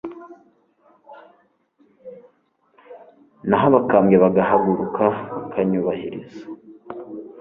naho 3.47 3.65
abakambwe 3.71 4.15
bagahaguruka 4.23 5.03
banyubahiriza 5.51 6.41